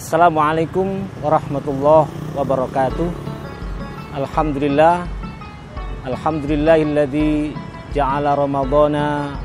Assalamualaikum 0.00 1.04
warahmatullahi 1.20 2.08
wabarakatuh. 2.32 3.04
Alhamdulillah. 4.16 5.04
Alhamdulillahilladzi 6.08 7.52
ja'ala 7.92 8.32
Ramadhana 8.32 9.36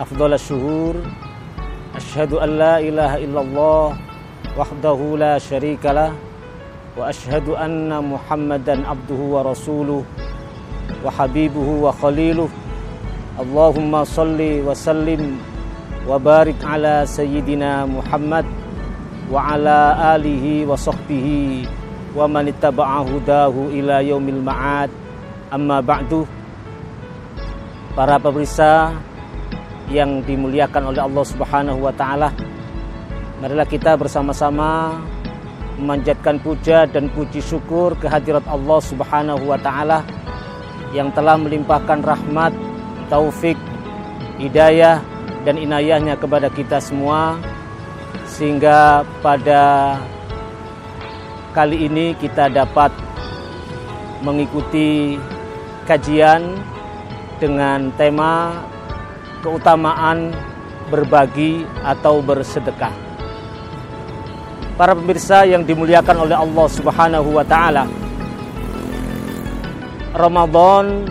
afdhala 0.00 0.40
syuhur. 0.40 0.96
Asyhadu 1.92 2.40
an 2.40 2.56
la 2.56 2.80
ilaha 2.80 3.20
illallah 3.20 3.84
wahdahu 4.56 5.20
la 5.20 5.36
syarikalah 5.36 6.16
wa 6.96 7.12
asyhadu 7.12 7.60
anna 7.60 8.00
Muhammadan 8.00 8.88
abduhu 8.88 9.36
wa 9.36 9.44
rasuluh 9.44 10.08
wa 11.04 11.12
habibuhu 11.12 11.84
wa 11.84 11.92
khaliluh. 11.92 12.48
Allahumma 13.36 14.08
salli 14.08 14.64
wa 14.64 14.72
sallim 14.72 15.36
wa 16.08 16.16
barik 16.16 16.56
ala 16.64 17.04
sayyidina 17.04 17.84
Muhammad 17.84 18.48
wa 19.28 19.54
ala 19.54 20.12
alihi 20.16 20.64
wa 20.64 20.76
sahbihi 20.76 21.68
wa 22.16 22.24
man 22.24 22.48
ittaba'a 22.48 23.04
hudahu 23.04 23.72
ila 23.76 24.00
yaumil 24.00 24.40
ma'ad. 24.40 24.90
Amma 25.48 25.80
ba'du. 25.80 26.28
Para 27.96 28.20
pemirsa 28.20 28.92
yang 29.88 30.20
dimuliakan 30.24 30.92
oleh 30.92 31.00
Allah 31.00 31.24
Subhanahu 31.24 31.80
wa 31.80 31.92
taala 31.96 32.28
marilah 33.40 33.64
kita 33.64 33.96
bersama-sama 33.96 34.98
memanjatkan 35.78 36.42
puja 36.42 36.84
dan 36.90 37.08
puji 37.08 37.40
syukur 37.40 37.94
kehadirat 37.96 38.44
Allah 38.50 38.80
Subhanahu 38.82 39.48
wa 39.48 39.56
taala 39.56 40.04
yang 40.90 41.12
telah 41.14 41.40
melimpahkan 41.40 42.04
rahmat, 42.04 42.52
taufik, 43.08 43.56
hidayah 44.36 45.00
dan 45.46 45.56
inayahnya 45.56 46.18
kepada 46.18 46.50
kita 46.52 46.82
semua 46.82 47.38
sehingga 48.28 49.02
pada 49.24 49.96
kali 51.56 51.88
ini 51.88 52.12
kita 52.20 52.52
dapat 52.52 52.92
mengikuti 54.22 55.16
kajian 55.88 56.60
dengan 57.40 57.88
tema 57.96 58.62
keutamaan 59.40 60.34
berbagi 60.92 61.64
atau 61.84 62.20
bersedekah. 62.20 62.92
Para 64.78 64.94
pemirsa 64.94 65.42
yang 65.42 65.66
dimuliakan 65.66 66.28
oleh 66.28 66.36
Allah 66.38 66.66
Subhanahu 66.70 67.28
wa 67.34 67.42
taala. 67.42 67.84
Ramadan 70.14 71.06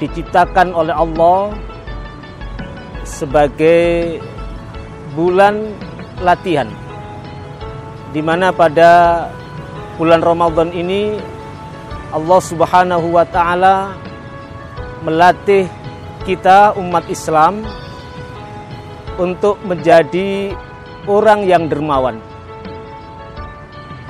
diciptakan 0.00 0.72
oleh 0.72 0.96
Allah 0.96 1.52
sebagai 3.04 4.16
bulan 5.14 5.74
latihan 6.22 6.68
di 8.10 8.20
mana 8.22 8.50
pada 8.50 9.26
bulan 9.94 10.22
Ramadan 10.22 10.70
ini 10.74 11.14
Allah 12.10 12.40
Subhanahu 12.42 13.14
wa 13.14 13.22
taala 13.22 13.94
melatih 15.06 15.70
kita 16.26 16.74
umat 16.74 17.06
Islam 17.06 17.62
untuk 19.16 19.60
menjadi 19.62 20.56
orang 21.06 21.46
yang 21.46 21.68
dermawan. 21.70 22.18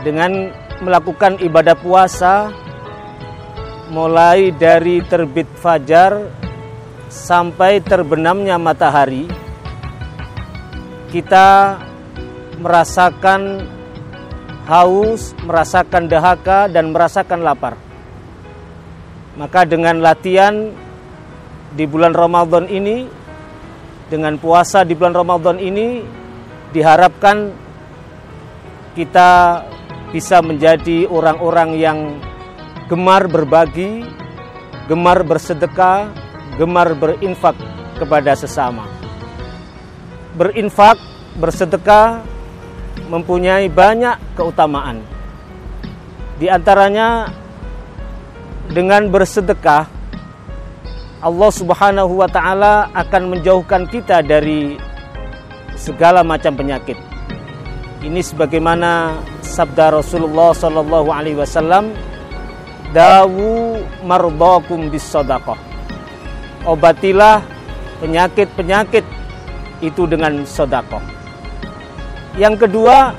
Dengan 0.01 0.49
melakukan 0.81 1.37
ibadah 1.45 1.77
puasa 1.77 2.49
mulai 3.93 4.49
dari 4.57 5.05
terbit 5.05 5.51
fajar 5.61 6.31
sampai 7.13 7.85
terbenamnya 7.85 8.57
matahari 8.57 9.29
kita 11.11 11.77
merasakan 12.63 13.67
haus, 14.71 15.35
merasakan 15.43 16.07
dahaka, 16.07 16.71
dan 16.71 16.95
merasakan 16.95 17.43
lapar. 17.43 17.75
Maka 19.35 19.67
dengan 19.67 19.99
latihan 19.99 20.71
di 21.75 21.85
bulan 21.91 22.15
Ramadan 22.15 22.71
ini, 22.71 23.11
dengan 24.07 24.39
puasa 24.39 24.87
di 24.87 24.95
bulan 24.95 25.19
Ramadan 25.19 25.59
ini, 25.59 26.07
diharapkan 26.71 27.51
kita 28.95 29.31
bisa 30.15 30.39
menjadi 30.43 31.11
orang-orang 31.11 31.71
yang 31.75 31.99
gemar 32.87 33.27
berbagi, 33.27 34.07
gemar 34.87 35.27
bersedekah, 35.27 36.11
gemar 36.59 36.95
berinfak 36.99 37.55
kepada 37.99 38.35
sesama 38.35 39.00
berinfak, 40.35 40.99
bersedekah 41.39 42.23
mempunyai 43.11 43.67
banyak 43.67 44.19
keutamaan. 44.39 45.03
Di 46.39 46.47
antaranya 46.47 47.29
dengan 48.71 49.11
bersedekah 49.11 49.91
Allah 51.21 51.51
Subhanahu 51.53 52.25
wa 52.25 52.29
taala 52.31 52.89
akan 52.97 53.37
menjauhkan 53.37 53.85
kita 53.91 54.25
dari 54.25 54.81
segala 55.77 56.25
macam 56.25 56.57
penyakit. 56.57 56.97
Ini 58.01 58.25
sebagaimana 58.25 59.21
sabda 59.45 60.01
Rasulullah 60.01 60.57
sallallahu 60.57 61.13
alaihi 61.13 61.37
wasallam, 61.37 61.93
"Dawu 62.97 63.85
mardakum 64.01 64.89
bis 64.89 65.05
Obatilah 66.65 67.45
penyakit-penyakit 68.01 69.20
itu 69.81 70.07
dengan 70.07 70.45
sodako. 70.45 71.01
Yang 72.39 72.69
kedua, 72.69 73.13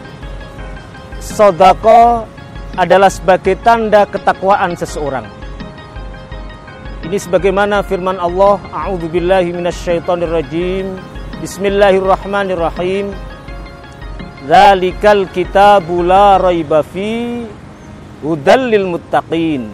sodako 1.19 2.25
adalah 2.79 3.11
sebagai 3.11 3.59
tanda 3.59 4.07
ketakwaan 4.07 4.77
seseorang. 4.79 5.27
Ini 7.01 7.17
sebagaimana 7.17 7.83
firman 7.83 8.21
Allah, 8.21 8.61
A'udzubillahi 8.71 9.51
minasyaitonirrajim. 9.51 10.95
Bismillahirrahmanirrahim. 11.41 13.11
Zalikal 14.45 15.29
kitabu 15.29 16.01
la 16.01 16.37
raiba 16.41 16.81
fi 16.81 17.45
hudallil 18.21 18.89
muttaqin 18.89 19.69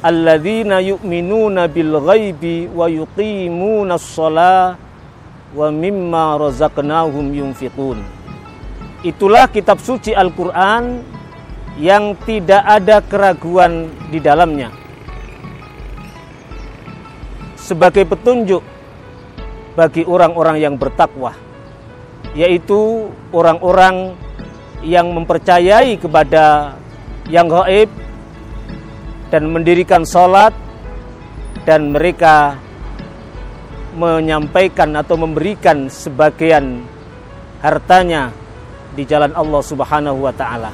alladzina 0.00 0.80
yu'minuna 0.80 1.68
bil 1.68 2.00
ghaibi 2.00 2.68
wa 2.72 2.88
yuqimuna 2.88 4.00
as-shalah 4.00 4.80
wa 5.54 5.68
mimma 5.70 6.38
razaqnahum 6.38 7.34
yunfiqun. 7.34 7.98
Itulah 9.00 9.48
kitab 9.48 9.80
suci 9.80 10.12
Al-Qur'an 10.12 11.00
yang 11.80 12.12
tidak 12.28 12.60
ada 12.60 13.00
keraguan 13.00 13.88
di 14.12 14.20
dalamnya. 14.20 14.68
Sebagai 17.56 18.04
petunjuk 18.04 18.60
bagi 19.78 20.04
orang-orang 20.04 20.60
yang 20.60 20.74
bertakwa, 20.76 21.32
yaitu 22.34 23.08
orang-orang 23.30 24.18
yang 24.84 25.12
mempercayai 25.12 25.96
kepada 25.96 26.76
yang 27.30 27.46
gaib 27.46 27.88
dan 29.30 29.48
mendirikan 29.48 30.02
sholat 30.02 30.52
dan 31.62 31.94
mereka 31.94 32.58
menyampaikan 33.94 34.94
atau 34.94 35.18
memberikan 35.18 35.90
sebagian 35.90 36.86
hartanya 37.58 38.30
di 38.94 39.02
jalan 39.06 39.34
Allah 39.34 39.62
Subhanahu 39.62 40.18
wa 40.26 40.34
taala. 40.34 40.70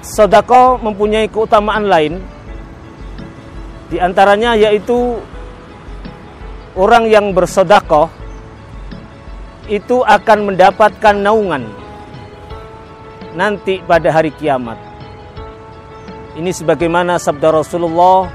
Sodako 0.00 0.80
mempunyai 0.80 1.28
keutamaan 1.28 1.84
lain 1.84 2.14
di 3.92 4.00
antaranya 4.00 4.56
yaitu 4.56 5.20
orang 6.72 7.04
yang 7.10 7.36
bersodako 7.36 8.08
itu 9.68 10.02
akan 10.02 10.50
mendapatkan 10.50 11.14
naungan 11.14 11.68
nanti 13.36 13.78
pada 13.84 14.10
hari 14.10 14.32
kiamat. 14.34 14.78
Ini 16.34 16.50
sebagaimana 16.54 17.18
sabda 17.18 17.52
Rasulullah 17.52 18.30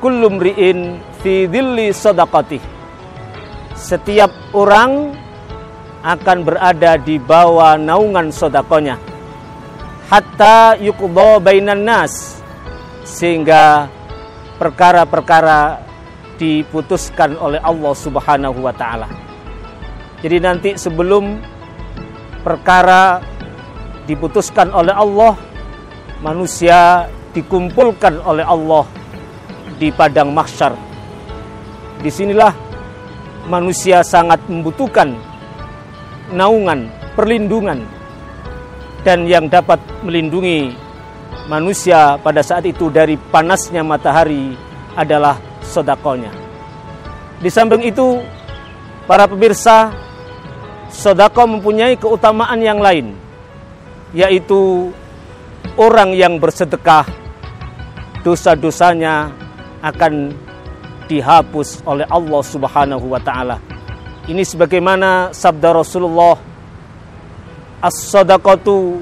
kullum 0.00 0.40
ri'in 0.40 1.09
fi 1.20 1.46
dhilli 1.46 1.92
sadaqatih. 1.92 2.60
Setiap 3.76 4.32
orang 4.52 5.16
akan 6.00 6.38
berada 6.44 6.96
di 6.96 7.20
bawah 7.20 7.76
naungan 7.76 8.32
sodakonya. 8.32 8.96
Hatta 10.08 10.76
yuqdha 10.80 11.40
bainan 11.40 11.84
nas. 11.84 12.40
Sehingga 13.04 13.88
perkara-perkara 14.60 15.80
diputuskan 16.40 17.36
oleh 17.36 17.60
Allah 17.60 17.92
Subhanahu 17.92 18.64
wa 18.64 18.72
taala. 18.72 19.08
Jadi 20.20 20.36
nanti 20.40 20.70
sebelum 20.76 21.40
perkara 22.44 23.20
diputuskan 24.04 24.72
oleh 24.72 24.92
Allah, 24.92 25.36
manusia 26.20 27.08
dikumpulkan 27.32 28.20
oleh 28.24 28.44
Allah 28.44 28.84
di 29.80 29.88
padang 29.92 30.32
mahsyar. 30.32 30.89
Di 32.00 32.08
sinilah 32.08 32.52
manusia 33.44 34.00
sangat 34.00 34.40
membutuhkan 34.48 35.12
naungan, 36.32 36.88
perlindungan 37.12 37.84
dan 39.04 39.24
yang 39.24 39.48
dapat 39.48 39.80
melindungi 40.04 40.72
manusia 41.48 42.20
pada 42.20 42.44
saat 42.44 42.64
itu 42.68 42.88
dari 42.92 43.16
panasnya 43.16 43.80
matahari 43.80 44.54
adalah 44.94 45.36
sodakonya. 45.64 46.30
Di 47.40 47.48
samping 47.48 47.88
itu, 47.88 48.20
para 49.08 49.24
pemirsa, 49.24 49.92
sodako 50.92 51.48
mempunyai 51.48 51.96
keutamaan 51.96 52.60
yang 52.60 52.78
lain, 52.78 53.16
yaitu 54.12 54.92
orang 55.80 56.12
yang 56.12 56.36
bersedekah, 56.36 57.08
dosa-dosanya 58.20 59.32
akan 59.80 60.36
dihapus 61.10 61.82
oleh 61.82 62.06
Allah 62.06 62.42
Subhanahu 62.46 63.10
wa 63.10 63.18
taala. 63.18 63.58
Ini 64.30 64.46
sebagaimana 64.46 65.34
sabda 65.34 65.74
Rasulullah 65.74 66.38
As-sadaqatu 67.80 69.00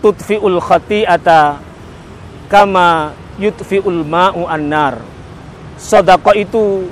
tudfi'ul 0.00 0.56
khati'ata 0.58 1.60
kama 2.48 3.12
yutfi'ul 3.36 4.02
ma'u 4.02 4.48
annar. 4.48 4.98
Sedekah 5.76 6.32
itu 6.32 6.88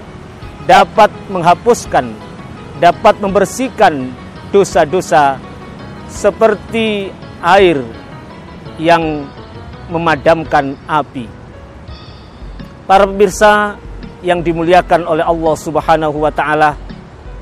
dapat 0.69 1.08
menghapuskan, 1.32 2.12
dapat 2.76 3.17
membersihkan 3.25 4.12
dosa-dosa 4.52 5.40
seperti 6.12 7.08
air 7.40 7.81
yang 8.76 9.25
memadamkan 9.88 10.76
api. 10.85 11.25
Para 12.85 13.08
pemirsa 13.08 13.81
yang 14.22 14.42
dimuliakan 14.42 15.06
oleh 15.06 15.22
Allah 15.22 15.54
Subhanahu 15.54 16.16
wa 16.18 16.32
taala, 16.34 16.74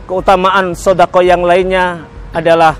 keutamaan 0.05 0.77
sodako 0.77 1.25
yang 1.25 1.41
lainnya 1.41 2.05
adalah 2.37 2.77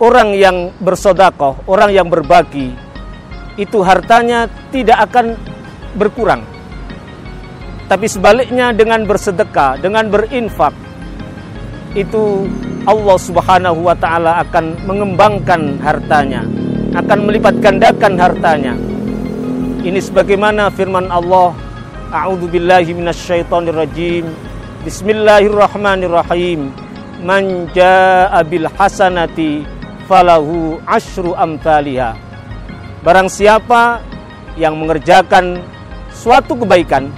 orang 0.00 0.32
yang 0.34 0.72
bersodakoh, 0.80 1.62
orang 1.68 1.92
yang 1.92 2.08
berbagi, 2.08 2.72
itu 3.60 3.78
hartanya 3.84 4.48
tidak 4.72 5.10
akan 5.10 5.36
berkurang. 5.94 6.42
Tapi 7.86 8.08
sebaliknya 8.08 8.72
dengan 8.72 9.04
bersedekah, 9.04 9.76
dengan 9.76 10.08
berinfak, 10.08 10.72
itu 11.92 12.48
Allah 12.88 13.16
Subhanahu 13.20 13.84
wa 13.84 13.94
taala 13.94 14.40
akan 14.42 14.88
mengembangkan 14.88 15.76
hartanya, 15.84 16.42
akan 16.96 17.18
melipat 17.28 17.60
gandakan 17.60 18.16
hartanya. 18.16 18.74
Ini 19.82 19.98
sebagaimana 20.00 20.72
firman 20.72 21.12
Allah, 21.12 21.52
A'udzu 22.12 22.44
billahi 22.44 22.92
minasyaitonir 22.92 23.72
rajim. 23.72 24.28
Bismillahirrahmanirrahim. 24.84 26.68
Man 27.24 27.72
jaa'a 27.72 28.44
bil 28.44 28.68
hasanati 28.68 29.64
falahu 30.04 30.76
ashru 30.84 31.32
amthaliha. 31.32 32.12
Barang 33.00 33.32
siapa 33.32 34.04
yang 34.60 34.76
mengerjakan 34.76 35.64
suatu 36.12 36.52
kebaikan 36.52 37.08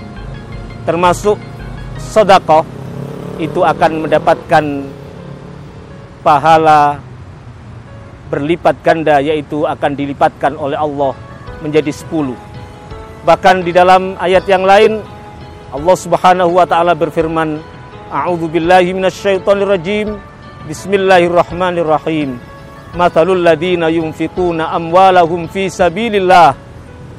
termasuk 0.86 1.42
sodakoh 1.98 2.62
itu 3.42 3.66
akan 3.66 4.06
mendapatkan 4.06 4.86
pahala 6.22 7.02
berlipat 8.30 8.78
ganda 8.86 9.18
yaitu 9.18 9.66
akan 9.66 9.98
dilipatkan 9.98 10.54
oleh 10.54 10.78
Allah 10.78 11.18
menjadi 11.66 11.90
sepuluh. 11.90 12.38
Bahkan 13.24 13.64
di 13.64 13.72
dalam 13.72 14.20
ayat 14.20 14.44
yang 14.44 14.68
lain 14.68 15.00
Allah 15.72 15.96
Subhanahu 15.96 16.60
wa 16.60 16.68
taala 16.68 16.92
berfirman, 16.92 17.56
A'udzu 18.12 18.52
billahi 18.52 18.92
minasyaitonir 18.92 19.64
rajim. 19.64 20.20
Bismillahirrahmanirrahim. 20.68 22.36
Mathalul 22.92 23.40
ladina 23.40 23.88
yunfikuna 23.88 24.70
amwalahum 24.76 25.48
fi 25.48 25.72
sabilillah. 25.72 26.52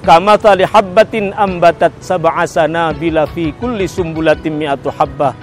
Kamathali 0.05 0.69
habbatin 0.69 1.33
ambatat 1.33 1.97
sab'a 1.97 2.45
sanabila 2.45 3.25
fi 3.25 3.49
kulli 3.57 3.89
sumbulatin 3.89 4.61
mi'atu 4.61 4.93
habbah. 4.93 5.33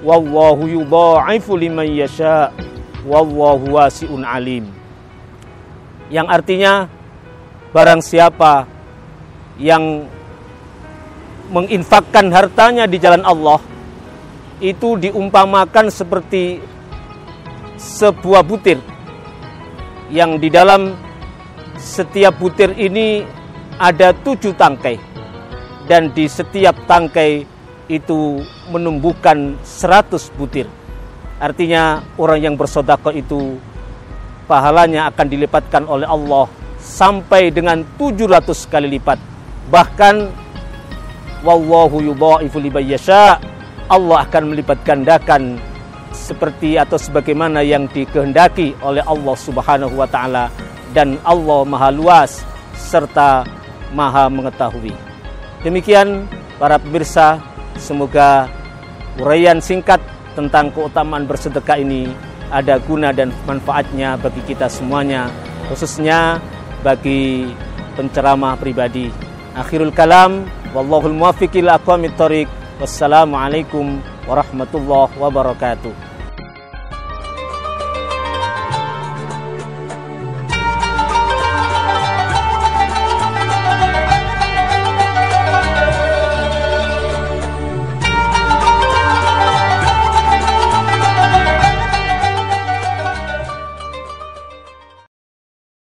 Wallahu 0.00 0.64
yudha'ifu 0.64 1.60
liman 1.60 1.84
yasha. 1.92 2.48
Wallahu 3.04 3.76
wasi'un 3.76 4.24
alim. 4.24 4.64
Yang 6.08 6.26
artinya 6.32 6.88
barang 7.76 8.00
siapa 8.00 8.79
yang 9.60 10.08
menginfakkan 11.52 12.32
hartanya 12.32 12.88
di 12.88 12.96
jalan 12.96 13.20
Allah 13.22 13.60
itu 14.64 14.96
diumpamakan 14.96 15.92
seperti 15.92 16.64
sebuah 17.76 18.40
butir 18.44 18.80
yang 20.08 20.40
di 20.40 20.48
dalam 20.48 20.96
setiap 21.76 22.36
butir 22.40 22.72
ini 22.76 23.24
ada 23.80 24.12
tujuh 24.12 24.52
tangkai 24.52 24.96
dan 25.88 26.12
di 26.12 26.28
setiap 26.28 26.76
tangkai 26.84 27.48
itu 27.90 28.38
menumbuhkan 28.70 29.58
seratus 29.66 30.30
butir. 30.38 30.70
Artinya 31.42 32.04
orang 32.14 32.38
yang 32.38 32.54
bersodako 32.54 33.10
itu 33.10 33.58
pahalanya 34.46 35.10
akan 35.10 35.26
dilipatkan 35.26 35.82
oleh 35.88 36.06
Allah 36.06 36.46
sampai 36.78 37.50
dengan 37.50 37.82
tujuh 37.98 38.30
ratus 38.30 38.70
kali 38.70 38.86
lipat. 38.86 39.18
Bahkan 39.68 40.32
wallahu 41.44 42.00
yudha'ifu 42.00 42.56
Allah 43.90 44.18
akan 44.22 44.54
melipat 44.54 44.78
gandakan 44.86 45.58
seperti 46.14 46.78
atau 46.78 46.94
sebagaimana 46.94 47.58
yang 47.66 47.90
dikehendaki 47.90 48.78
oleh 48.86 49.02
Allah 49.02 49.34
Subhanahu 49.34 49.98
wa 49.98 50.06
taala 50.06 50.46
dan 50.94 51.18
Allah 51.26 51.66
Maha 51.66 51.90
luas 51.90 52.46
serta 52.78 53.42
Maha 53.90 54.30
mengetahui. 54.30 54.94
Demikian 55.66 56.30
para 56.62 56.78
pemirsa, 56.78 57.42
semoga 57.74 58.46
uraian 59.18 59.58
singkat 59.58 59.98
tentang 60.38 60.70
keutamaan 60.70 61.26
bersedekah 61.26 61.82
ini 61.82 62.06
ada 62.54 62.78
guna 62.78 63.10
dan 63.10 63.34
manfaatnya 63.46 64.14
bagi 64.18 64.42
kita 64.46 64.70
semuanya, 64.70 65.26
khususnya 65.66 66.38
bagi 66.86 67.50
penceramah 67.98 68.54
pribadi. 68.58 69.10
آخر 69.56 69.82
الكلام 69.82 70.46
والله 70.74 71.06
الموافق 71.06 71.50
إلى 71.54 71.70
أقوام 71.74 72.04
الطريق 72.04 72.48
والسلام 72.80 73.34
عليكم 73.34 74.00
ورحمة 74.28 74.72
الله 74.74 75.08
وبركاته. 75.20 75.92